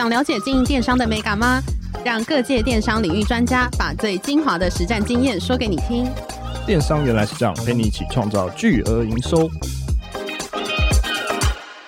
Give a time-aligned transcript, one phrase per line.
[0.00, 1.60] 想了解经营电商的美感吗？
[2.02, 6.08] 让各界电商领域专家把最精华的实战经验说给你听。
[6.64, 9.46] 电商原来是这样，陪你一起创造巨额营收。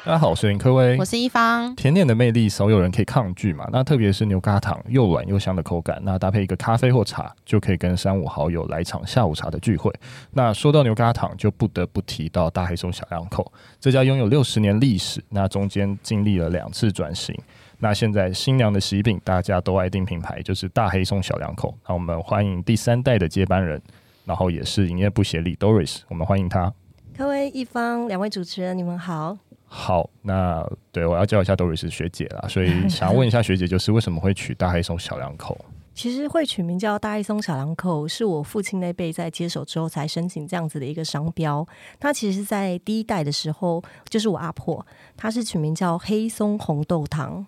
[0.05, 1.75] 大家好，我是林科威，我是一方。
[1.75, 9.91] 甜点的魅力少有人可以抗拒嘛，那特别是牛轧糖又软又香的口感，那搭配一个咖啡或茶，就可以跟三五好友来场下午茶的聚会。
[10.33, 17.35] 那说到牛轧糖，就不得不提到大黑松小两口这家拥有六十年历史，那中间经历了两次转型，
[17.83, 21.77] 那现在新娘的喜饼大家都爱订品牌，就是大黑松小两口。
[21.89, 23.83] 那我们欢迎第三代的接班人，
[24.25, 26.73] 然后也是营业部协理 Doris，我们欢迎他。
[27.19, 29.37] 各位、一方两位主持人，你们好。
[29.67, 35.59] 好，那对我要叫一下 Doris 学姐啦，所以想要问一下学姐，就是为什么会取大黑松小两口？
[35.95, 41.67] 其实会取名叫大黑松小两口，是我父亲那辈在接手之后才申请这样子的一个商标。
[42.01, 44.85] 他其实，在第一代的时候，就是我阿婆，
[45.17, 47.47] 她是取名叫黑松红豆糖。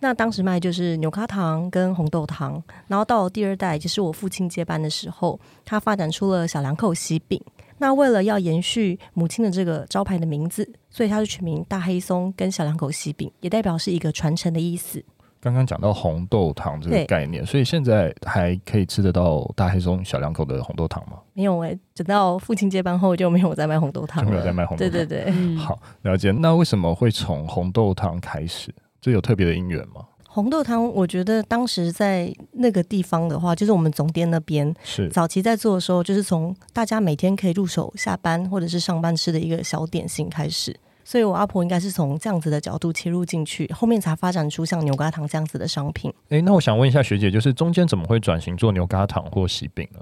[0.00, 7.40] 那当时卖就是牛轧糖跟红豆糖，然后到了第二代，就是我父亲接班的时候，他发展出了小两口喜饼。
[7.78, 15.04] 那为了要延续母亲的这个招牌的名字，所以他就取名大黑松跟小两口喜饼，也代表是一个传承的意思。
[15.40, 21.18] 刚刚讲到红豆糖这个概念，所以现在还可以吃得到大黑松小两口的红豆糖吗？
[21.34, 24.90] 没有哎、欸，等到父亲接班后就没有再卖红豆糖，就没有再卖红豆糖。
[24.90, 26.32] 对对对，嗯、好，了解。
[26.32, 28.74] 那为什么会从红豆糖开始？
[29.00, 30.06] 这有特别的因缘吗？
[30.28, 46.12] 红豆汤，我觉得当时在那个地方的话，就是我们总店那边，是早期在做的时候，就是从大家每天可以入手下班或者是上班吃的一个小点心开始，所以我阿婆应该是从这样子的角度切入进去，后面才发展出像牛轧糖这样子的商品。
[46.30, 50.00] 诶，那我想问一下学姐，就是中间怎么会转型做牛轧糖或喜饼呢？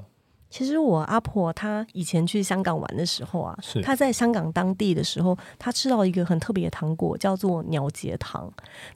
[0.55, 8.49] 其实我阿婆她以前去香港玩的时候啊，是她在香港当地的时候，她吃到一个很特别的糖果，叫做鸟结糖。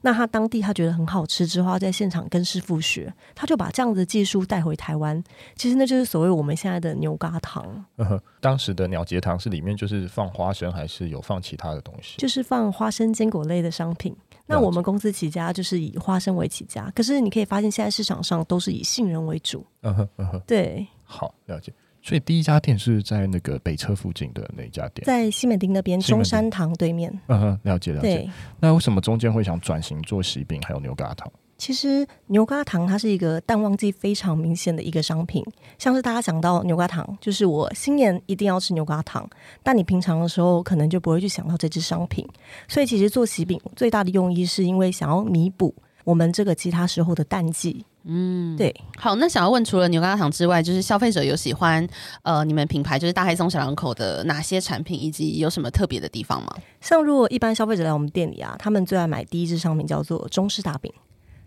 [0.02, 5.20] 那她当地她觉得很好吃之后，在现场跟师傅学，她就把这样的技术带回台湾。
[5.56, 7.84] 其实那就是所谓我们现在的牛轧糖。
[7.96, 8.20] 嗯。
[8.40, 12.18] 当时的鸟结糖是里面就是放花生，还是有放其他的东西？
[12.18, 14.14] 就是放花生坚果类的商品。
[14.46, 19.66] 那我们公司起家就是以花生为起家，可是你可以发现现在市场上都是以杏仁为主。
[19.82, 20.86] 嗯哼，嗯哼，对。
[21.10, 21.72] 好，了解。
[22.00, 27.10] 所以第一家店是在那个北车附近的那一家店，在西门町那边中山堂对面。
[27.26, 28.30] 嗯哼，了解了解。
[28.60, 31.30] 那为什么中间会想转型做喜饼还有牛轧糖？
[31.56, 35.44] 其实牛轧糖它是一个淡旺季非常明显的一个商品，
[35.76, 39.28] 像是大家想到牛轧糖，就是我新年一定要吃牛轧糖，
[39.64, 42.24] 但你平常的时候可能就不会去想到这支商品。
[42.68, 45.74] 所以其实做喜饼最大的用意是因为想要弥补
[46.08, 47.84] 我们这个其他时候的淡季。
[48.04, 48.74] 嗯，对。
[48.96, 51.86] 好，那想要问，除了牛轧糖之外，就是消费者有喜欢
[52.22, 56.48] 呃你们品牌就是大黑松小两口的哪些产品，以及有什么特别的地方吗？
[56.80, 60.90] 像如果一般消费者来我们店里啊，他们最爱买第一支商品叫做中式大饼。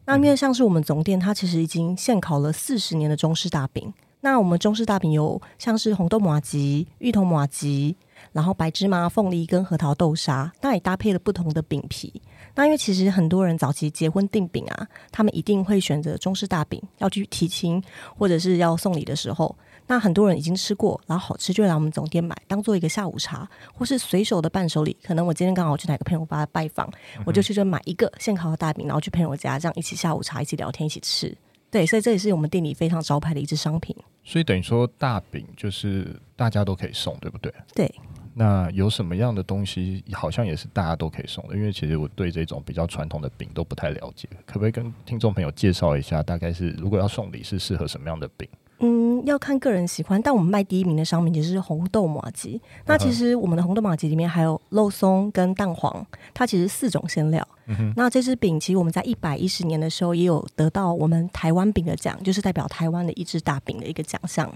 [0.06, 3.92] 那因为像是我们总店，它其实已经现烤了四十年的中式大饼。
[4.20, 7.96] 那我们中式大饼有像是红豆麻吉、芋头麻吉，
[8.34, 12.22] 然后白芝麻、凤梨跟核桃豆沙，那也搭配了不同的饼皮。
[12.62, 17.82] 那因为其实很多人早期结婚订饼啊，他们一定会选择中式大饼，要去提亲
[18.16, 19.56] 或者是要送礼的时候。
[19.88, 24.96] 那很多人已经吃过，然后好吃就来我们总店买，当做一个下午茶，或是随手的伴手礼。
[25.02, 26.88] 可能我今天刚好去哪个朋友家拜访，
[27.26, 31.36] 我就去这买一个现烤的大饼，然后去朋友家，这样一起下午茶，一起聊天，一起吃。
[31.72, 33.96] 对，所以这也是我们店里非常招牌的一支商品。
[34.24, 37.52] 所以等于说大饼就是大家都可以送，对不对？
[37.74, 37.92] 对。
[38.34, 41.56] 那有什么样的东西好像也是大家都可以送的？
[41.56, 48.48] 因为其实我对这种比较传统的饼都不太了解，可不可以跟听众朋友介绍一下，大概是如果要送礼是适合什么样的饼？
[48.84, 52.60] 嗯，要看个人喜欢，但我们卖第一名的商品其实是红豆麻吉。
[52.88, 56.04] 那其实我们的红豆麻吉里面还有肉松跟蛋黄，
[56.34, 57.48] 它其实四种馅料。
[57.96, 64.52] 那这支饼其实我们在一百一十年的时候也有得到我们台湾饼的奖，就是代表台湾的一支大饼的一个奖项。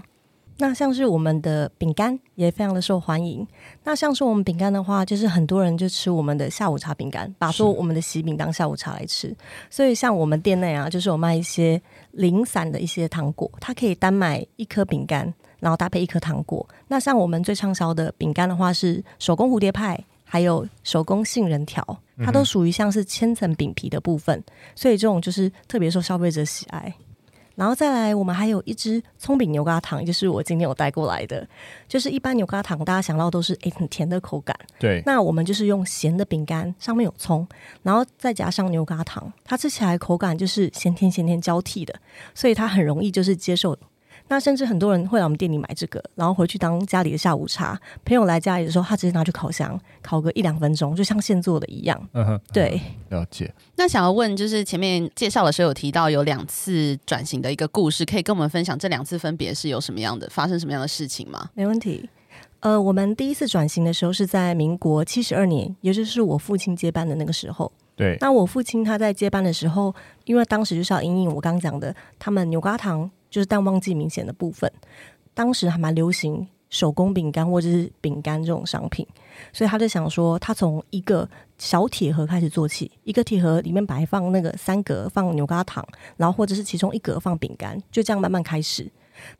[0.58, 3.46] 那像是我们的饼干也非常的受欢迎。
[3.84, 9.36] 那像是我们饼干的话，就是很多人就吃我们的下午茶饼干，把做我们的喜饼当下午茶来吃。
[9.68, 11.80] 所以像我们店内啊，就是有卖一些
[12.12, 16.66] 零散的一些糖果，它可以单买一颗饼干，然后搭配一颗糖果。
[16.88, 21.84] 那像我们最畅销的饼干的话，是手工蝴蝶派，还有手工杏仁条，
[22.24, 24.42] 它都属于像是千层饼皮的部分，
[24.74, 26.94] 所以这种就是特别受消费者喜爱。
[27.56, 31.44] 然后再来，我们还有一支葱饼牛轧糖，就是我今天有带过来的。
[31.88, 34.56] 就是一般牛轧糖，大家想到都是诶很甜的口感。
[34.78, 35.02] 对。
[35.04, 37.46] 那我们就是用咸的饼干，上面有葱，
[37.82, 41.94] 然后再加上牛轧糖，它吃起来口感就是咸甜咸甜交替的，
[42.34, 43.76] 所以它很容易就是接受。
[44.28, 47.80] 那甚至很多人会来我们店里买这个，然后回去当家里的下午茶。
[48.04, 52.00] 朋友来家里的时候，他直接拿去烤箱烤个一两分钟，就像现做的一样。
[52.12, 52.80] 嗯哼，对，
[53.10, 53.52] 了解。
[53.76, 61.50] 那想要问，就是前面介绍的时候有提到有两次转型的一个故事，可以跟我们分享这两次分别是有什么样的发生什么样的事情吗？
[61.54, 62.08] 没问题。
[62.60, 67.70] 呃，我们第一次转型的时候是在民国七十二年，也就是我父亲接班的那个时候。
[67.94, 68.16] 对。
[68.20, 69.94] 那我父亲他在接班的时候，
[70.24, 74.72] 因为当时就是要因应我刚刚讲的，他们牛轧糖就是淡旺季明显的部分，
[75.34, 79.06] 当时还蛮流行手工饼干或者是饼干这种商品，
[79.52, 81.28] 所以他就想说，他从一个
[81.58, 85.86] 小铁盒开始做起，一个铁盒里面摆放那个三格放牛轧糖，
[86.16, 88.90] 然后或者是其中一格放饼干，就这样慢慢开始。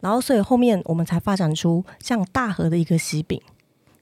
[0.00, 3.40] 然后，所以后面我们才发展出像大盒的一个喜饼，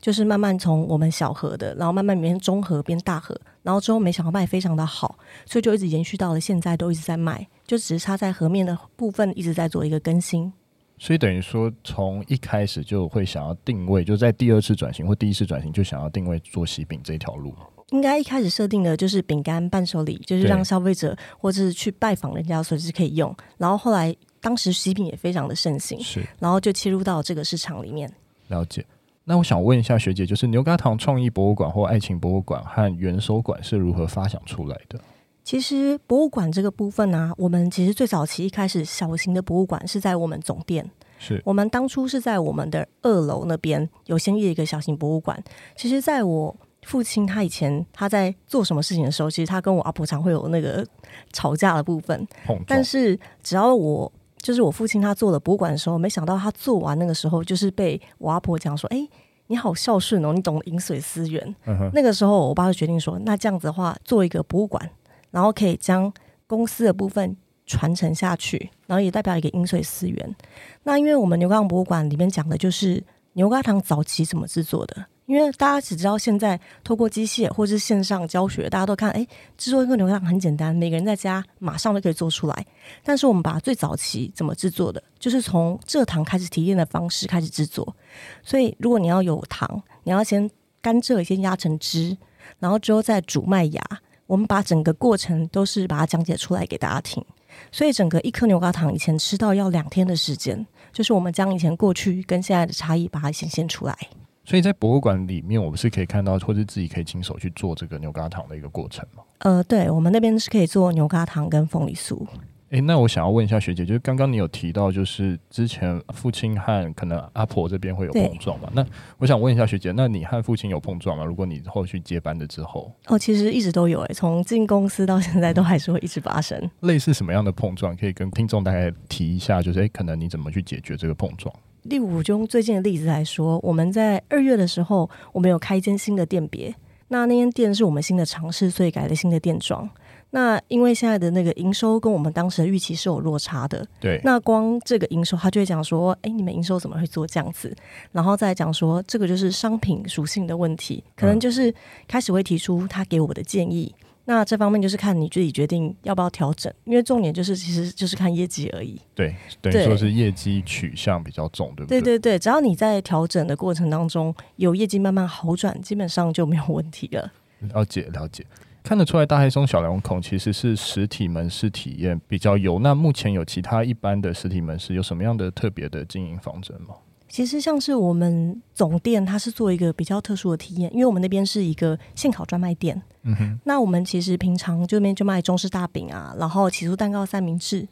[0.00, 10.52] 就是慢慢从我们小盒的，然后慢慢变中盒变大盒，然后之后没想到卖非常的好，所以就一直延续到了现在，都一直在卖，就只是差在盒面的部分一直在做一个更新。
[10.98, 17.52] 所以等于说，从一开始就会想要定位，就在第二次转型或第一次转型就想要定位做喜饼这条路。
[17.90, 24.14] 应该一开始设定的就是饼干伴手礼，就是让消费者或者是去拜访人家随时可以用，然后后来。
[24.44, 28.12] 当时喜饼也非常的盛行，是，然后就切入到这个市场里面。
[28.48, 28.84] 了解。
[29.26, 35.00] 那我想问一下学姐，就是牛轧糖创意博物馆或爱情博物馆和元首馆是如何发想出来的？
[35.42, 45.42] 其实博物馆这个部分呢、啊，我们其实最早期一开始小型的博物馆是在我们总店，是我们当初是在我们的二楼那边有先立一个小型博物馆。
[45.74, 50.86] 其实，在我父亲他以前他在做什么事情的时候，其实他跟我阿婆常会有那个
[51.32, 52.26] 吵架的部分，
[52.66, 54.12] 但是只要我。
[54.44, 59.10] 就是我父亲他做了博物馆的时候，没想到他做完那个时候，就是被我阿婆讲说：“哎、欸，
[59.46, 61.56] 你好孝顺哦，你懂饮水思源。
[61.64, 64.90] 嗯”那个时候，我爸就决定说：“那这样子的话，做一个博物馆，
[65.30, 66.12] 然后可以将
[66.46, 70.36] 公司的部分传承下去，然后也代表一个饮水思源。”
[70.84, 73.02] 那因为我们牛轧糖博物馆里面讲的就是
[73.32, 75.06] 牛轧糖早期怎么制作的。
[75.26, 79.26] 因为大家只知道现在透过机械或是线上教学，大家都看，哎，
[79.56, 82.66] 制作一个牛轧糖很简单，每个人在家马上都可以做出来。
[83.02, 87.96] 但是我们把最早期怎么制作的，就是从蔗糖开始提炼的方式开始制作。
[88.42, 90.50] 所以如果你要有糖，你要先
[90.82, 92.16] 甘蔗先压成汁，
[92.58, 93.82] 然后之后再煮麦芽。
[94.26, 97.24] 我们把整个过程都是把它讲解出来给大家听。
[97.70, 103.96] 所以整个一颗牛轧糖以前吃到要两天的时间，就是我们将以前过去跟现在的差异把它显现出来。
[104.44, 109.22] 所以在博物馆里面，我们是可以看到，或者自己可以亲手去做这个牛轧糖的一个过程吗？
[109.38, 112.26] 呃，对，我们那边是可以做牛轧糖跟凤梨酥。
[112.70, 118.68] 诶，那我想要问一下学姐，就是刚刚你有提到，就是之前父亲和可能阿婆这边会有碰撞嘛？
[118.74, 118.84] 那
[119.18, 121.24] 我想问一下学姐，那你和父亲有碰撞吗？
[121.24, 126.68] 如果你后续接班的之后，哦，其实一直都有诶，从进公司到现在都还是会一直发生。
[126.80, 127.96] 类似什么样的碰撞？
[127.96, 131.54] 可以跟听众大概提一下，就是诶，可能你怎么去解决这个碰撞？
[131.84, 136.74] 例如，就用最近的例子来说，我们在二月的时候，我们有开一间新的店别。
[137.08, 139.88] 那那间店是我们新的尝试，所以改了新的店装。
[140.30, 143.86] 那因为现在的那个营收跟我们当时的预期是有落差的。
[144.00, 144.20] 对。
[144.24, 147.72] 那光这个营收，他就会讲说：“哎，你们营收怎么会做这样子？”
[148.10, 151.72] 然后再讲说，这个就是商品属性的问题，可能就是
[152.08, 153.94] 开始会提出他给我的建议。
[153.94, 158.98] 嗯那这方面就是看你自己决定要不要调整，因为重点就是其实就是看业绩而已。
[159.14, 162.00] 对，等于说是业绩取向比较重，对不对？
[162.00, 167.32] 对对对，只要你在调整的过程当中有业绩慢慢好转，基本上就没有问题了。
[167.60, 168.46] 了解了解，
[168.82, 172.78] 看得出来大黑松小两孔其实是实体门市体验比较有。
[172.78, 176.94] 那目前有其他一般的实体门市有什么样的特别的经营方针吗？
[177.28, 183.00] 其实像是我们总店，它是做一个比较特殊的体验，因为我们那边是一个现烤专卖店。
[183.22, 183.58] 嗯哼。
[183.64, 187.88] 那我们其实平常就那边就卖中式大饼啊，然后起酥蛋糕、三明治。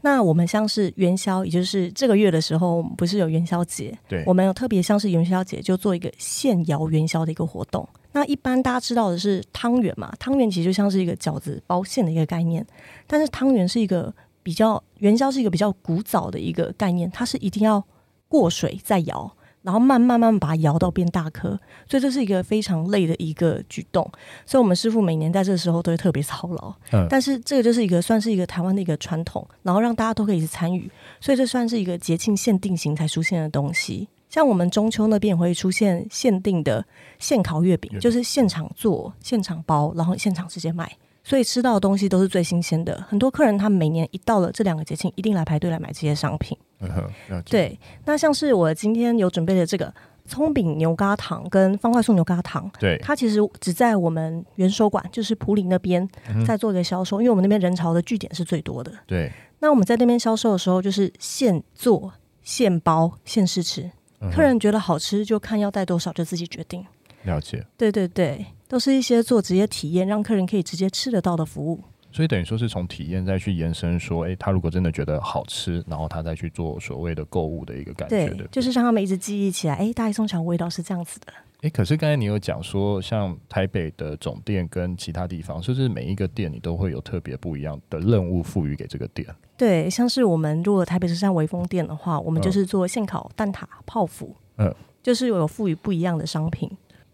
[0.00, 3.96] 那我们像是元宵，也就是这个月的时候，我们不是有元宵节？
[4.08, 4.22] 对。
[4.24, 7.86] 我们有特别像是元宵节，就做一个现摇元宵的一个活动。
[8.12, 10.10] 那一般大家知道的是汤圆嘛？
[10.18, 12.66] 汤圆其实就像是一个饺子包馅的一个概念，
[13.06, 17.84] 但是汤圆是一个比较元宵是一个比较古早的一个概念，它是一定要。
[18.28, 19.30] 过水再摇，
[19.62, 21.58] 然后慢慢慢把它摇到变大颗，
[21.88, 24.08] 所以这是一个非常累的一个举动。
[24.46, 26.74] 所以，我们师傅每年在这个时候都会特别操劳。
[26.92, 34.08] 嗯，但是这个就是一个算是一个台湾的一个传统，然后让大家都可以参与，所以这算是一个节庆限定型才出现的东西。
[34.28, 36.84] 像我们中秋那边也会出现限定的
[37.18, 40.90] 现烤月饼，就是现场做、现场包，然后现场直接卖。
[41.24, 43.04] 所以吃到的东西都是最新鲜的。
[43.08, 46.56] 很多客人他每年一到了这两个节庆，一定来排队来买这些商品。
[46.80, 47.78] 嗯，对。
[48.04, 49.92] 那像是我今天有准备的这个
[50.26, 56.08] 葱饼牛轧糖跟方块酥牛轧糖，对，它其实只在我们元收馆，就是普林那边
[56.46, 58.92] 在做一个销售，嗯，因为我们那边人潮的据点是最多的。
[59.06, 59.32] 对。
[59.60, 66.86] 那我们在那边销售的时候，就是现做现包现试吃，嗯、客人觉得好吃就看要带多少就自己决定。
[67.24, 71.82] 了解，对对对，都是一些做直接体验，让客人可以直接吃得到的服务。
[72.10, 81.32] 所以等于说是从体验再去延伸，说，哎，他如果真的觉得好吃，然后他再去做所谓的购物的一个感觉，对，对就是让他们一直记忆起来，哎，大黑松桥味道是这样子的。
[81.60, 89.26] 哎，可是刚才你有讲说，像台北的总店跟其他地方，是不，是每一个店你都会有特别不一样的任务赋予给这个店。
[89.56, 94.72] 对，像是我们如果台北车站微风店的话，我们就是做现烤蛋挞、泡芙，嗯，
[95.02, 96.70] 就是有赋予不一样的商品。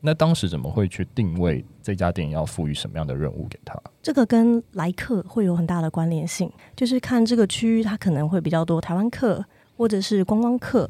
[0.07, 3.75] 那当时怎么会去定位这家店要赋予什么样的任务给他？
[4.03, 9.43] 这个跟来客会有很大的关联性，就是看这个区域它可能会比较多台湾客
[9.79, 10.87] 或者是观光客，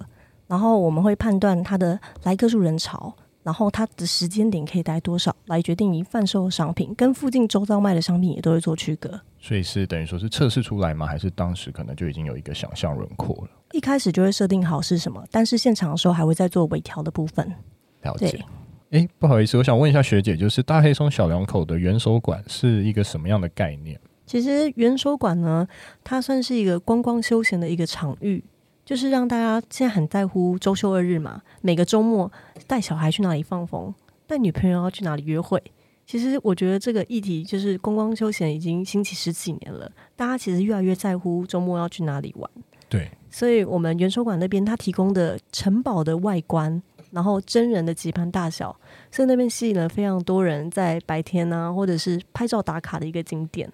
[0.48, 9.20] 然后我们会判断它的来客数人潮，然后它的时间点可以待多少，来决定你贩售的商品，跟附近周遭卖的商品也都会做区隔。
[9.38, 11.06] 所以是等于说是测试出来吗？
[11.06, 13.50] 还是当时可能就已经有一个想象轮廓了？
[13.70, 17.48] 一开始就会设定好是什么，但是现场的时候还会再做微调的部分。
[18.02, 18.44] 了解。
[18.94, 23.98] 哎，不好意思，我想问一下学姐，就是大黑松小两口的元首馆是一个什么样的概念？
[24.24, 25.66] 其实元首馆呢，
[26.04, 28.44] 它算是一个观光休闲的一个场域，
[28.84, 32.30] 就是让大家现在很在乎周休二日嘛，每个周末
[32.68, 33.92] 带小孩去哪里放风，
[34.28, 35.60] 带女朋友要去哪里约会。
[36.06, 42.48] 其实我觉得这个议题就是观光休闲已经兴起十几年了，大家其实越来越在乎周末要去哪里玩。
[42.88, 46.80] 对，所以我们元首馆那边它提供的城堡的外观。
[47.14, 48.76] 然后真人的棋盘大小，
[49.08, 53.72] 所以那边吸引了非常多人在白天啊，或者是拍照打卡的一个景点。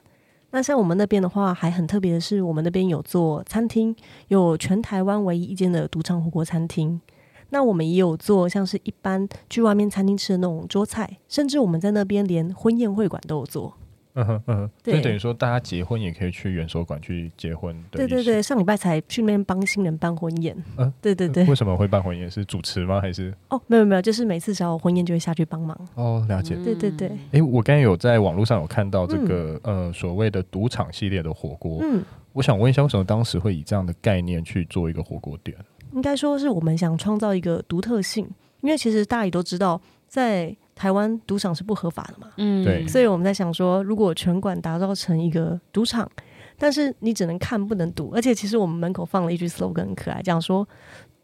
[0.50, 3.96] 那像我们那边的话，还很特别的是，我们那边有做餐厅，
[4.28, 7.00] 有全台湾唯一一间的赌场火锅餐厅。
[7.48, 13.74] 那我们也有做像是一般去外面餐厅吃的那种桌菜，甚至我们在那边连婚宴会馆都有做。
[14.14, 17.74] 嗯哼嗯哼，就等于说大家结婚也可以去元首馆去结婚。
[17.90, 20.56] 对对对，上礼拜才去那边帮新人办婚宴。
[20.76, 21.44] 嗯，对对对。
[21.44, 22.30] 为什么会办婚宴？
[22.30, 23.00] 是主持吗？
[23.00, 23.32] 还是？
[23.48, 25.78] 哦，没有没有，就是每次只要有婚宴就会下去帮忙。
[25.94, 26.56] 哦，了解。
[26.56, 27.10] 对对对。
[27.32, 31.78] 哎，我刚才有在网络上有看到这个、嗯、呃所谓的赌场系列的火锅。
[31.82, 32.02] 嗯。
[32.32, 35.56] 我想问一下，为什么当时会以这样的概念去做一个火锅店？
[35.92, 38.28] 应该说是我们想创造一个独特性，
[38.60, 46.10] 因为其实大家也都知道，在台湾赌场是不合法的嘛，嗯，对，所以我们在想说，如果全馆打造成一个赌场，
[46.56, 50.66] 但是你只能看不能赌，而且其实我们门口放了一句 slogan 很可爱，讲说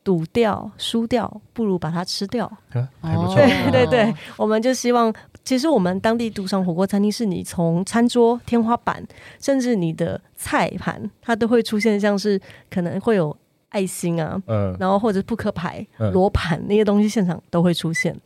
[0.05, 2.45] 赌掉输掉不如把它吃掉，
[2.75, 3.37] 啊、还不错，
[3.73, 5.11] 对对对，我们就希望，
[5.43, 9.03] 其实我们当地赌场火锅餐厅是你从餐桌、天花板，
[9.41, 13.35] 甚至你的菜盘，它都会出现像是可能会有。
[13.69, 18.17] 爱心啊，嗯，然后或者扑克牌、罗盘、嗯、那些东西，现场都会出现。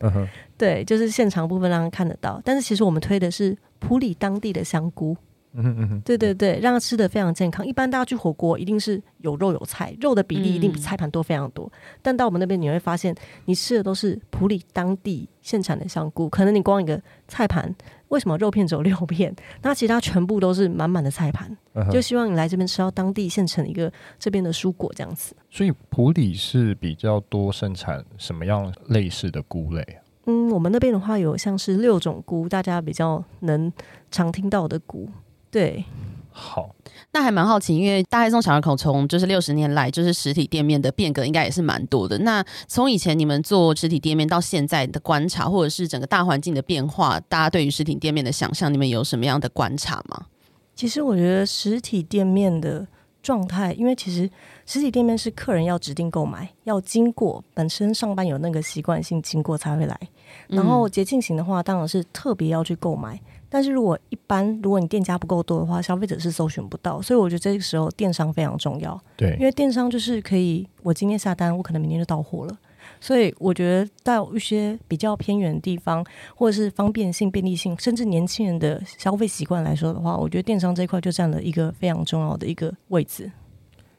[0.61, 2.39] 对，就是现场部分让人看得到。
[2.45, 5.17] 但是其实我们推的是普里当地的香菇。
[5.53, 7.65] 嗯哼嗯哼，对对对，让他吃的非常健康。
[7.65, 11.65] 一般大家去火锅一定是有肉有菜，肉的比例一定比菜盘多非常多。
[11.65, 13.13] 嗯、但到我们那边你会发现，
[13.45, 16.29] 你吃的都是普里当地现产的香菇。
[16.29, 17.75] 可能你光一个菜盘，
[18.09, 19.35] 为什么肉片只有六片？
[19.63, 21.57] 那其他全部都是满满的菜盘。
[21.73, 25.35] 嗯、就希望你来这边吃到当地现成的一个这边的蔬果这样子。
[25.49, 29.85] 所以普里是比较多生产什么样类似的菇类？
[30.25, 33.71] 嗯，我们那边的话有像是六种菇，大家比较能
[34.11, 35.09] 常听到的菇。
[35.49, 35.83] 对，
[36.29, 36.73] 好，
[37.11, 42.17] 那还蛮好奇，因为大黑松小二口从就是六十年来，就是实体店面的变革应该也是蛮多的。
[42.19, 50.27] 那从以前你们做实体店面到现在的观察，或者是整个大环境的变化，大家对于实体店面的想象，你们有什么样的观察吗？
[50.73, 52.87] 其实我觉得实体店面的
[53.21, 54.29] 状态，因为其实
[54.65, 59.99] 实体店面是客人要指定购买，要经过本身上班有那个习惯性经过才会来。
[60.47, 63.19] 然后节庆型的话，当然是特别要去购买。
[63.49, 68.97] 但是如果一般，如果你店家不够多的话，消费者是搜寻不到，所以我觉得这个时候电商非常重要。
[69.17, 72.57] 对，因为电商就是可以，我今天下单，我可能明天就到货了。
[73.01, 83.29] 所以我觉得到一些比较偏远的地方，或者是方便性、便利性，甚至年轻人的消费习惯来说的话，我觉得电商这一块就占了一个非常重要的一个位置。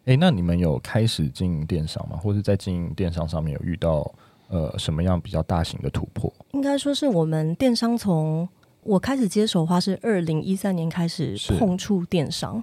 [0.07, 2.17] 诶，那你们有开始经营电商吗？
[2.17, 4.11] 或者在经营电商上面有遇到
[4.49, 6.33] 呃什么样比较大型的突破？
[6.53, 8.49] 应该说是我们电商从。
[8.85, 12.61] 我开始接手的话是二零一三年开始碰触电商，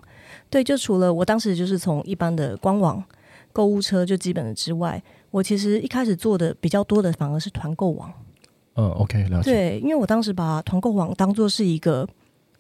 [0.50, 3.02] 对，就除了我当时就是从一般的官网
[3.54, 5.02] 购物车就基本的之外，
[5.32, 8.12] 我其实一开始做的比较多的反而是团购网。
[8.76, 9.52] 嗯，OK，了解。
[9.52, 12.08] 对，因为我当时把团购网当做是一个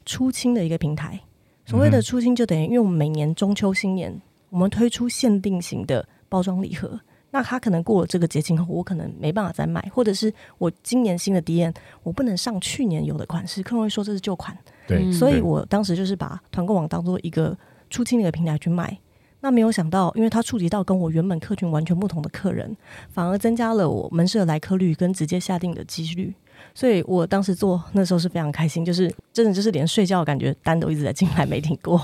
[0.05, 1.19] 出清的一个平台，
[1.65, 6.99] 所谓的出清就等于，因为我们每年中秋新年，我们推出限定型的包装礼盒。
[7.31, 11.71] 那它可能过了这个节庆后，我可能没办法再卖，或者是我今年新的 D N，
[12.01, 14.57] 我不能上去年有的款式，客人会说这是旧款。
[14.87, 17.55] 对，所以我当时就是把团购网当做一个
[17.91, 18.97] 出清的一个平台去卖。
[19.41, 22.75] 那没有想到，因为它触及到跟我原本客群完全不同的客人，
[23.09, 26.33] 反而增加了我门市的来客率跟直接下定的几率。
[26.75, 32.01] 所以我当时做那时候是非常开心，就是真的就是连睡觉感觉单都一直在进来没停过。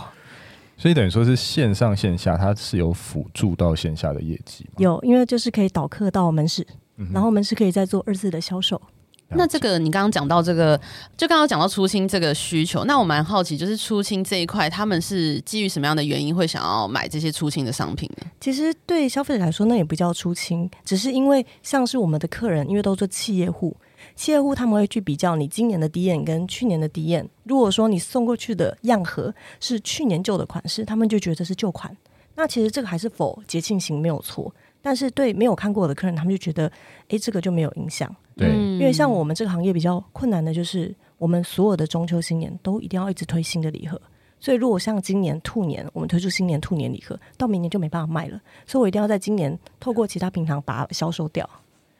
[0.77, 4.65] 所以等于说是线上线下，它是有辅助到线下的业绩？
[4.77, 6.65] 有，因为就是可以导客到门市，
[6.97, 8.81] 嗯、然后门市可以再做二次的销售。
[9.29, 10.79] 那这个你刚刚讲到这个，
[11.17, 18.27] 就刚刚讲到出清这个需求，那我蛮好奇，就是出清这一块，他们是基于什么样的原因会想要买这些出清的商品呢？
[18.39, 23.75] 其实对消费者来说，那也不叫出清，只是因为像是我们的客人，因为都是企业户。
[24.15, 27.27] 企业户他们会去比较你今年的 DM 跟去年的 DM。
[27.43, 31.95] 如果说你送过去的样盒是去年旧的款式，他们就觉得是旧款。
[32.35, 34.53] 那其实这个还是否节庆型没有错，
[34.85, 36.71] 但是对没有看过的客人，他们就觉得，
[37.07, 38.15] 诶，这个就没有影响。
[38.37, 43.99] 对，因为像我们这个行业比较困难的就是，我们所有的中秋新年都一定要一直推新的礼盒。
[44.39, 48.39] 所以如果像今年兔年，我们推出新年兔年礼盒，到明年就没办法卖了。
[48.67, 51.49] 所以我一定要在今年透过其他平台把它销售掉。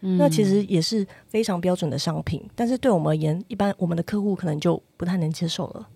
[0.01, 5.87] 那其实也是非常标准的商品，但是对我们而言，一般我们的客户可能就不太能接受了。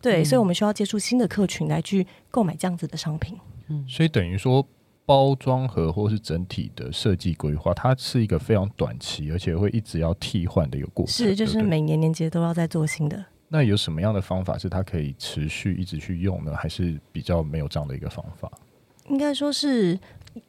[0.00, 3.36] 对，嗯、所以我们需要接触新的客群来去购买这样子的商品。
[3.66, 4.64] 嗯，所以等于说，
[5.10, 11.12] 包装盒或是整体的设计规划，它是一个非常短期，而且会一直要替换的一个过程。
[11.12, 13.24] 是，就是每年年节都要再做新的。
[13.48, 16.54] 那有什么样的方法是它可以持续一直去用呢？
[16.54, 18.48] 还是比较没有这样的一个方法？
[19.08, 19.98] 应该说是。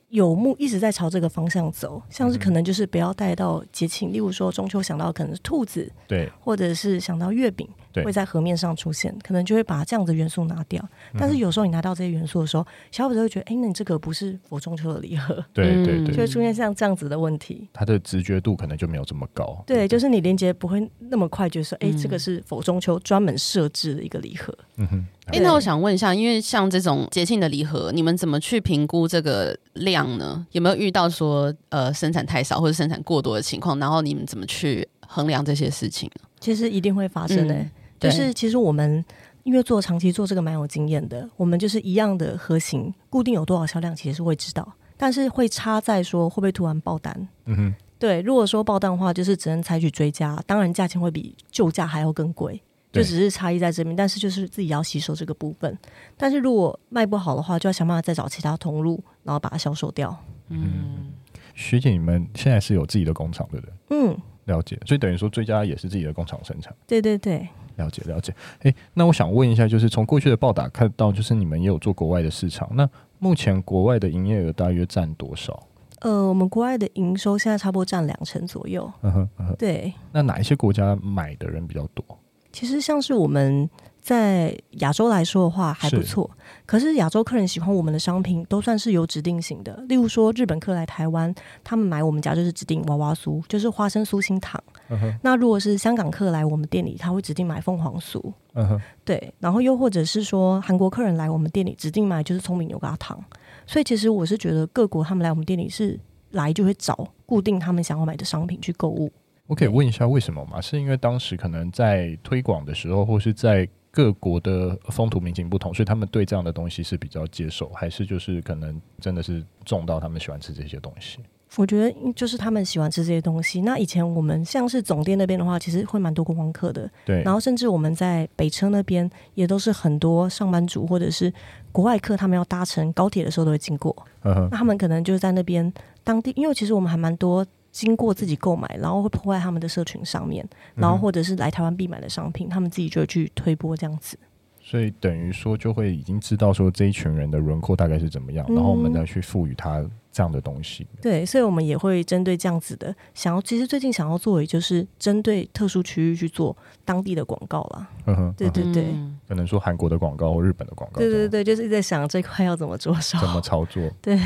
[0.10, 10.82] 有目一直在朝这个方向走，像是可能就是不要带到节庆，嗯、例如说中秋想到可能是兔子，对，或者是想到月饼，对，会在河面上出现，可能就会把这样的元素拿掉。
[11.14, 17.68] 嗯、但是有时候你拿到这些元素的时候，消费者会觉得，哎，那你这个不是佛中秋的礼盒，对对对， 就会出现像这样子的问题。
[17.74, 24.56] 它的直觉度可能就没有这么高，对，就是你连接不会那么快，觉得说，哎，这个是佛中秋专门设置的一个礼盒。
[24.78, 25.06] 嗯哼。
[25.28, 30.46] 哎，那我想问一下，因为像这种节庆的礼盒，你们怎么去评估这个量呢？
[30.52, 33.80] 有没有遇到说呃生产太少或者生产过多的情况？
[33.80, 36.12] 然后你们怎么去衡量这些事情？
[36.42, 37.72] 其实一定会发生的，嗯、
[38.10, 39.04] 就是其实我们
[39.44, 47.28] 因为做长期做这个蛮有经验的，我们就是一样的核心，固定有多少销量，其实是会知道，但是会差在说会不会突然爆单。
[47.46, 52.62] 嗯哼，对，如果说爆单的话，就是只能采取追加，当然价钱会比旧价还要更贵。
[52.92, 55.78] 就只是差异在这边，但是就是自己要吸收这个部分。
[56.18, 60.14] 但是如果卖不好的话，就要想办法再找其他通路，然后把它销售掉。
[60.50, 61.10] 嗯，
[61.56, 63.74] 学姐，你们现在是有自己的工厂对不对？
[63.92, 64.78] 嗯，了解。
[64.86, 66.76] 所以等于说，追加也是自己的工厂生产。
[66.86, 67.48] 对对对，
[67.82, 68.34] 了解了解。
[68.62, 72.70] 诶，那我想问一下，就是从过去的报道看到，就是你们也有做国外的市场。
[72.74, 72.88] 那
[73.20, 75.68] 目前国外的营业额大约占多少？
[76.02, 78.92] 呃，我们国外的营收现在差不多占两成左右。
[79.02, 79.94] 嗯哼，嗯哼，对。
[80.12, 82.04] 那哪一些国家买的人比较多？
[82.52, 83.70] 其实像是我们
[84.02, 89.74] 在亚洲来说的话还不错，是可是亚洲客人喜欢我们的商品都算是有指定型的。
[89.88, 94.62] 例如说日本客来台湾，他们买我们家就是指定娃娃酥，就是花生酥心糖。
[94.92, 95.16] Uh.
[95.24, 98.22] 那如果是香港客来我们店里，他会指定买凤凰酥。
[98.54, 98.82] Uh huh.
[99.06, 103.24] 对，然后又或者是说韩国客人来我们店里，指定买就是聪明牛轧糖。
[103.66, 105.98] 所以其实我是觉得各国他们来我们店里是
[106.32, 109.10] 来就会找固定他们想要买的商品去购物。
[109.48, 110.60] 我可以问一下为什么吗？
[110.60, 121.20] 是因为当时可能在推广的时候，或是在各国的风土民情不同，所以他们对这样的东西是比较接受，还是就是可能真的是重到他们喜欢吃这些东西？
[121.58, 123.62] 我觉得就是他们喜欢吃这些东西。
[123.62, 127.22] 那以前我们像是总店那边的话，其实会蛮多观光客的，对。
[127.24, 131.34] 然后甚至我们在北车那边也都是很多上班族或者是
[131.72, 133.96] 国外客，他们要搭乘高铁的时候都会经过。
[134.24, 134.48] 嗯哼。
[134.52, 135.72] 那他们可能就是在那边
[136.04, 137.46] 当地，因为其实我们还蛮多。
[137.74, 144.20] 经过自己购买，然后会破坏他们的社群上面，然后或者是来台湾必买的商品，嗯、他们自己就会去推波这样子。
[144.62, 150.86] 所以等于说，就会已经知道说这一群人的轮廓大概是怎么样，嗯、然后我们再去赋予他这样的东西。
[151.02, 157.88] 对，所以我们也会针对这样子的，想要其实最近想要做，也就是针对特殊区域去做当地的广告啦。
[158.06, 158.94] 嗯哼，对对对，
[159.28, 161.00] 可能说韩国的广告或日本的广告。
[161.00, 163.82] 对对对，就是一直在想这块要怎么着手，怎么操作。
[164.02, 164.20] 对。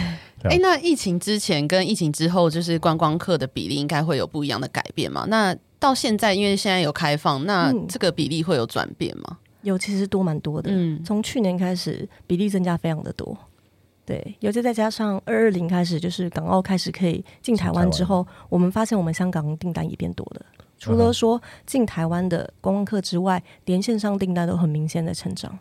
[0.44, 5.26] 哎、欸，那疫情之前跟疫情之后，就是观光客的比例应该会有不一样的改变嘛？
[5.28, 9.24] 那到现在，因为现在有开放，那这个比例会有转变吗？
[9.30, 10.70] 嗯、有，其实多蛮多的。
[10.72, 13.36] 嗯，从去年开始，比例增加非常的多。
[14.06, 20.46] 对，尤其再加上二二零开始，就是港澳开始可以进台湾之后，我们发现我们香港订单也变多了。
[20.78, 25.58] 除了说进台湾的观光客之外，连线上订单都很明显的成长。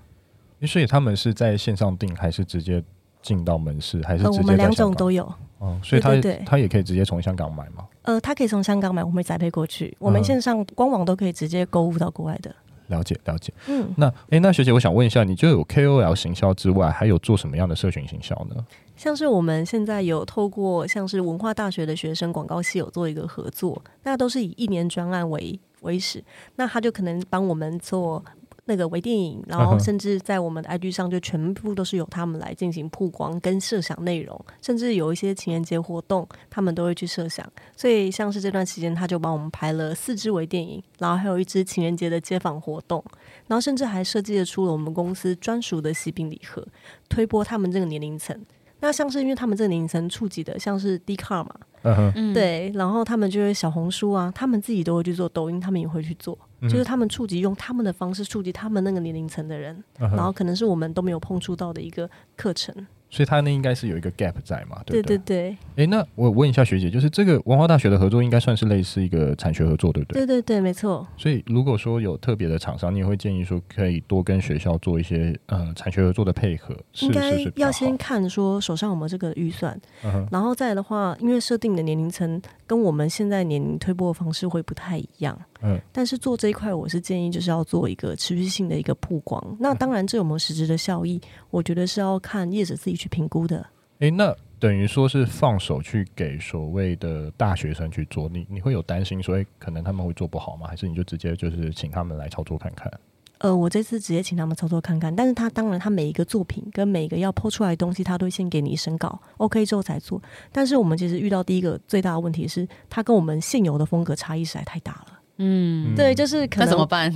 [0.67, 2.83] 所以他们是在线上订，还是直接？
[3.25, 5.25] 进到门市还是我们两种都有。
[5.57, 6.11] 哦，所以他
[6.45, 7.89] 他也可以直接从香港买吗？
[8.03, 9.97] 呃，他可以从香港买，我们会宅配过去。
[9.99, 12.55] 我们线上官网都可以直接购物到国外的。
[12.88, 13.53] 了解了解。
[13.68, 18.64] 嗯，那哎，那学姐，我想问一下，你就有 KOL 行销之外，还有做什么样的社群行销呢？
[18.97, 26.23] 像是我们现在有透过像是文化大学的学生广告系有做一个合作，那都是以一年专案为为始，
[26.57, 28.25] 那他就可能帮我们做
[28.66, 37.46] 那个微电影，然后甚至在我们的 IG 上就全部都是由他们来进行曝光跟设想内容，甚至有一些情人节活动，他们都会去设想。
[37.77, 43.05] 所以像是这段时间，他就帮我们拍了四支微电影，然后还有一支情人节的街访活动，
[43.46, 46.66] 然后甚至还设计了出了我们公司专属的喜饼礼盒，
[47.09, 48.38] 推播他们这个年龄层。
[48.81, 62.74] 那像是因为他们这个年龄层触及的，像是 Dcard 嘛，嗯哼，对，然后他们就是小红书啊，他们自己都会去做，抖音他们也会去做，嗯、就是他们触及用他们的方式触及他们那个年龄层的人，嗯、然后可能是我们都没有碰触到的一个课程。
[63.11, 65.17] 所以他那应该是有一个 gap 在嘛，对不对？
[65.17, 65.51] 对对对。
[65.51, 70.27] 哎、欸，那我问一下学姐，就是这个文化大学的合作应该算是类似一个产学合作，对不对？
[70.27, 71.07] 对对对，没错。
[71.17, 85.38] 所以如果说有特别的厂商，你也会建议说可以多跟学校做一些呃产学合作的配合，应该要先看说手上有没有这个预算，嗯、然后再来的话，因为设定的年龄层跟我们现在年龄推播的方式会不太一样。
[85.67, 89.57] 嗯，但是做这一块，我是建议就是要做一个持续性的一个曝光。
[89.59, 93.67] 那当然，这有没有实质的效益，我觉得是要看业者自己去评估的。
[94.01, 100.67] 诶，那等于说是放手去给所谓的大学生去做，你你会有担心所以，可能他们会做不好吗？
[100.67, 102.93] 还是你就直接就是请他们来操作看看？
[103.38, 110.21] 呃，我这次直接请他们操作看看，但是他当然他每一个作品跟每一个要 po 出来的东西，他都会先给你审稿，OK 之后才做。
[110.51, 115.21] 但是我们其实遇到第一个最大的问题是，他跟我们现有的风格差异实在太大了。
[115.38, 117.12] 嗯，对，就是可能怎么办？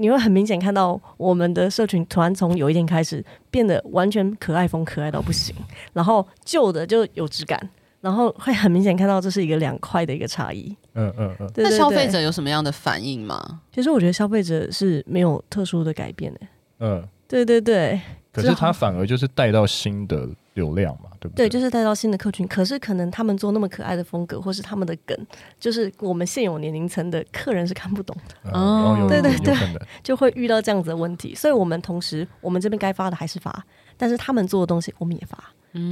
[0.00, 5.54] 你会很明显看到我们的社群突然从有一天开始变得完全可爱风，可爱到不行，
[5.92, 7.60] 然后旧的就有质感，
[8.00, 10.74] 然后会很明显看到这是一个两块的一个差异。
[10.94, 11.50] 嗯嗯嗯。
[11.54, 13.60] 那消费者有什么样的反应吗？
[13.74, 16.40] 其实我觉得消费者是没有特殊的改变的。
[16.78, 18.00] 嗯，对对对。
[18.32, 20.26] 可是他反而就是带到新的
[20.60, 21.48] 流量嘛，对不对？
[21.48, 22.46] 对，就是带到新的客群。
[22.46, 25.16] 可是可能他们做那么可爱的风格，或是他们的梗，
[25.58, 28.50] 就是我们现有年龄层的客人是看不懂的。
[28.52, 29.54] 哦，对对对，
[30.02, 31.34] 就会遇到这样子的问题。
[31.34, 33.64] 所以我们同时，我们这边该发的还是发，
[33.96, 35.42] 但是他们做的东西我们也发，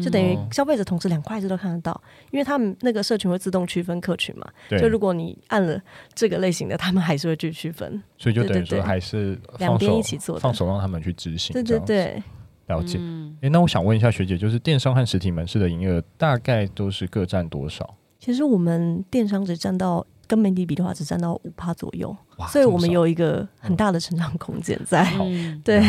[0.02, 1.98] 就等于消费者同时两块子都看得到，
[2.30, 4.46] 因为他们那个社群会自动区分客群嘛。
[4.68, 4.78] 对。
[4.80, 5.80] 就如果你按了
[6.14, 8.02] 这个类型的，他们还是会去区分。
[8.18, 11.52] 所以就等于说还是两边一起做，放手让他们去执行。
[11.54, 12.22] 对对对。
[12.68, 17.94] 了解，哎、嗯欸，那我想问一下学姐，就是电商和实体门市的营业额大概都是各占多少？
[18.18, 22.14] 其实我们电商只占到跟媒体比的话，只占到五趴左右，
[22.48, 25.04] 所以我们有一个很大的成长空间在。
[25.04, 25.24] 好，
[25.64, 25.80] 对，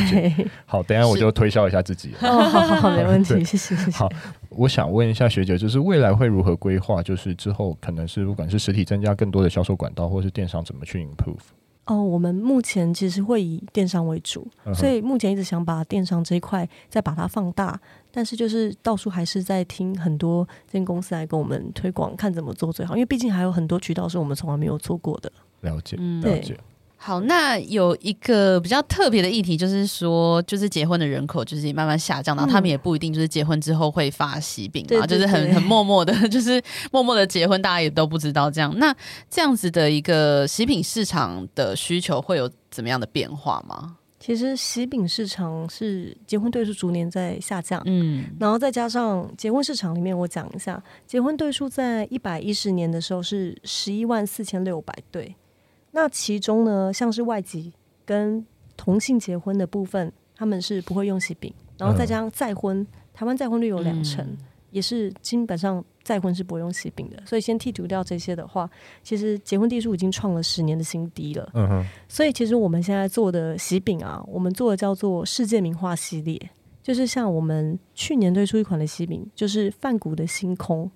[0.65, 2.11] 好，等一下我就推销一下自己。
[2.21, 3.91] 哦，好好好，没 问题，谢谢谢谢。
[3.91, 4.07] 好，
[4.49, 7.01] 我想问一下学姐，就是未来会如何规划？
[7.01, 11.39] 就是之后可能是不管是实体增加更多的销售管道，或是电商怎么去 improve？
[11.89, 17.79] 哦，我们目前其实会以电商为主，嗯、所以目前一直想把电商这一块再把它放大，
[18.11, 25.31] 但是就是到处还是在听很多间公司来跟我们推广，看怎么做最好，因为毕竟还有很多渠道是我们从来没有做过的。
[25.61, 26.55] 了解，了解。
[27.01, 38.77] 好，那有一个比较特别的议题，就是说，就是结婚的人口就是慢慢下降，然后他们也不一定就是结婚之后会发喜饼嘛，嗯、就是很很默默的， 就是默默的结婚，大家也都不知道这样。
[38.77, 38.93] 那
[39.29, 43.95] 这样子的一个喜饼市场的需求会有怎么样的变化吗？
[44.19, 55.33] 其实喜饼市场是结婚对数逐年在下降，嗯，然后再加上结婚市场里面，我讲一下，结婚对数在一百一十年的时候是十一万四千六百对。
[55.91, 57.73] 那其中呢，像是外籍
[58.05, 58.45] 跟
[58.77, 64.37] 同性结婚的部分，他们是不会用喜饼，然后再加上再婚，台湾再婚率有两成，嗯、
[64.71, 67.21] 也是基本上再婚是不会用喜饼的。
[67.25, 68.69] 所以先剔除掉这些的话，
[69.03, 71.49] 其实结婚地数已经创了十年的新低了。
[71.53, 71.85] 嗯哼。
[72.07, 76.39] 所以其实我们现在做的喜饼啊，我们做的叫做世界名画系列，
[76.81, 80.89] 就是像我们去年推出一款的喜饼，就是梵谷的星空。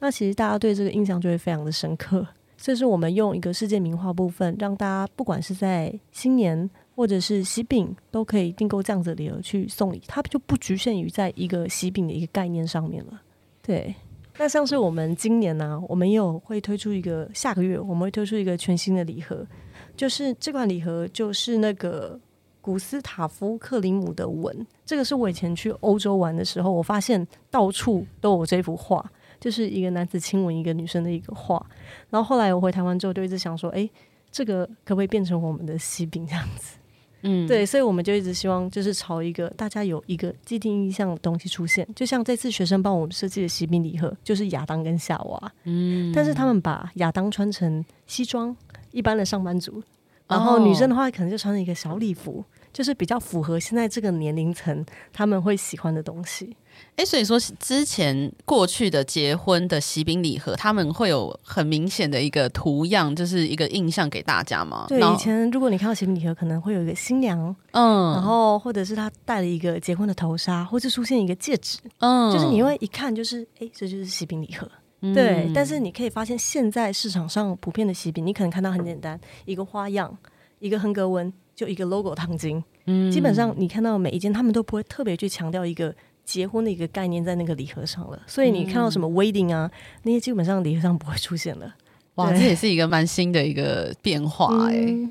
[0.00, 2.26] 那其实大家对这个印象就会非常的深刻。
[2.64, 13.20] 这是我们用一个世界名画部分，让大家不管是在新年或者是喜饼，都可以订购这样子的礼盒去送礼，它就不局限于在一个喜饼的一个概念上面了。
[13.60, 13.94] 对，
[14.38, 19.46] 那像是我们今年呢、啊，我们也有会推出一个，下个月我们会推出一个全新的礼盒，
[19.94, 22.18] 就是这款礼盒就是那个
[22.62, 29.04] 古斯塔夫克里姆的吻，这个是我以前去欧洲玩的时候，我发现到处都有这幅画。
[29.44, 31.62] 就是一个男子亲吻一个女生的一个画，
[32.08, 33.86] 然后后来我回台湾之后就一直想说，哎，
[34.32, 36.78] 这个可不可以变成我们的喜饼这样子？
[37.20, 48.56] 嗯，对，所以我们就一直希望就是朝一个大家有一个既定印象的东西出现，就像这次学生帮我们设计的喜饼礼盒，就是亚当跟夏娃，嗯，但是他们把亚当穿成西装，
[48.92, 49.82] 一般的上班族，
[50.26, 56.56] 然后女生的话可能就穿了一个小礼服，就是比较符合现在这个年龄层他们会喜欢的东西。
[56.96, 64.86] 哎，所以说之前过去的结婚的喜饼礼盒，他们会有很明显的一个图样，就是一个印象给大家吗？
[64.88, 75.50] 对，以前如果你看到喜饼礼盒，可能会有一个新娘，嗯，然后或者是他戴了一个结婚的头纱，或者出现一个戒指，嗯，就是你会一看就是，哎，这就是喜饼礼盒，嗯、对。
[75.52, 80.16] 但是你可以发现，现在市场上普遍的喜饼，你可能看到很简单，一个花样，
[80.60, 85.92] 一个横格纹，就一个 logo 烫金，嗯，基本上你看到每一件，他们都不会特别去强调一个。
[86.24, 91.74] 结婚的一个概念在那个礼盒上了，所以你看到什么 wedding 啊，嗯、那些基本上礼盒上不会出现了。
[92.14, 95.08] 哇，这也是一个蛮新的一个变化哎、欸。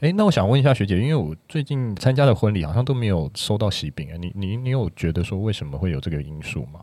[0.00, 6.80] 哎、那我想问一下学姐，因为我最近参加的婚礼好像都没有收到喜饼啊，你你你有觉得说为什么会有这个因素吗？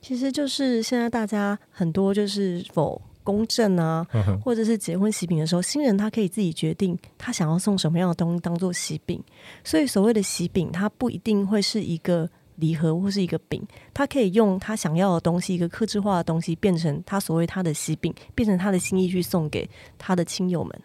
[0.00, 4.06] 其实就是现在大家很多就是否公证啊，
[4.42, 9.22] 或者是结婚喜饼的时候，新人他可以自己决定他想要送什么样的东西当做喜饼，
[9.62, 12.28] 所以所谓的喜饼，它不一定会是一个。
[12.62, 13.60] 礼盒或是一个饼，
[13.92, 20.80] 他可以用他想要的东西，一个克制化的东西，变成他所谓他的喜饼，变成他的心意去送给他的亲友们。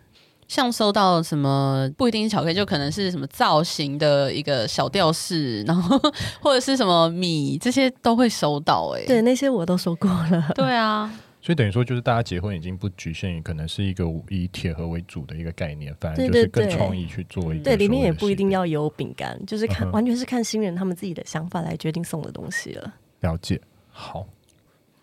[0.48, 5.98] 像收到什么不一定是巧克力，就可能是什么造型的一个小吊饰，然后
[6.42, 9.02] 或者是什么米，这些都会收到、欸。
[9.02, 10.52] 哎，对，那些我都收过了。
[10.56, 11.14] 对啊。
[11.48, 17.64] 所以等于说，就是大家结婚已经不局限于可能是一个以铁盒为主的一个概念，反而就是更创意去做一个。
[17.64, 22.94] 对，里面也不一定要有饼干，就是看、嗯、完全是看新人他们自己的想法来决定送的东西了。
[23.22, 24.28] 了解，好。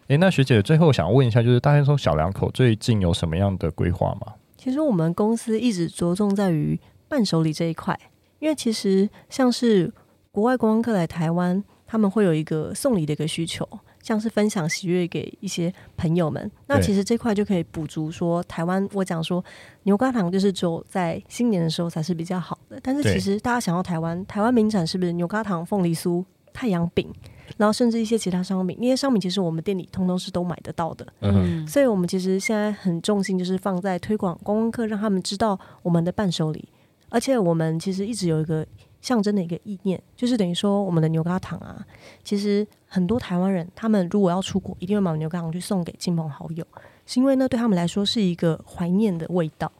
[0.02, 4.34] 哎、欸，那学姐最后想问一下，就是大家说小两口最近有什么样的规划吗？
[4.58, 6.78] 其实我们公司一直着重在于
[7.08, 7.98] 伴手礼这一块，
[8.38, 9.90] 因为其实像是
[10.30, 13.66] 国外观光客来台湾，他们会有一个送礼的一个需求。
[14.04, 18.86] 像是分享喜悦给一些朋友们，那其实这块就可以补足说台湾。
[18.92, 19.42] 我讲说
[19.84, 27.10] 牛轧糖就是只有在新年的时候才是比较好的，但是其实大家想要台湾，台湾名产是不是牛轧糖、凤梨酥、太阳饼，
[27.56, 31.06] 然后甚至一些其他商品，那些商品其实我们店里通通是都买得到的。
[31.20, 36.68] 嗯，所以我们其实现在很重心就是放在推广观光客，让他们知道我们的伴手礼，
[37.08, 38.66] 而且我们其实一直有一个。
[39.04, 41.84] 象征的一个意念，就是等于说我们的牛轧糖啊，
[42.22, 46.64] 其实很多台湾人他们如果要出国，一定会买牛轧糖去送给亲朋好友，
[47.06, 49.70] 是因为呢对他们来说是一个怀念的味道。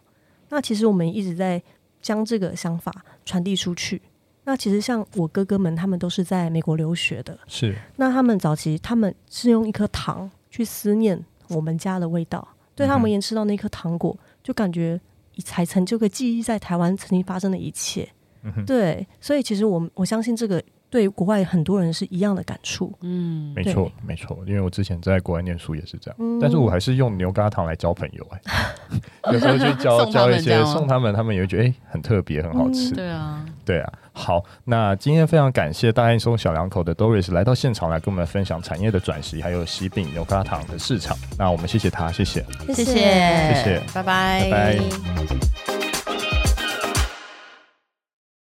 [0.48, 1.62] 那其实我们一直在
[2.02, 2.92] 将这个想法
[3.24, 4.02] 传递出去。
[4.42, 7.76] 那其实像我哥哥们，他们都是在美国留学的，是。
[7.94, 15.00] 那他们早期他们是用一颗糖去思念我们家的味道，对他们而言吃到那颗糖果，就感觉
[15.44, 18.08] 才成就个记忆在台湾曾经发生的一切。
[18.66, 20.62] 对，所以其实我我相信这个
[20.94, 22.96] 对国外很多人是一样的感触。
[23.00, 28.40] 嗯，没错没错，因为我之前在国外念书也是这样，嗯、但是我还是用牛轧糖来交朋友哎、
[29.26, 32.92] 欸， 有时候去交交一些送他们，他们也会觉得哎、欸、很特别很好吃。
[32.92, 33.92] 嗯、对啊，对啊。
[34.12, 41.16] 好，那今天非常感谢大爱松小两口的 Doris 来到现场来跟我们分享产业的转型，还有喜饼牛轧糖的市场。
[41.36, 45.73] 那我们谢谢他，谢谢，谢谢，谢谢，拜拜，拜拜。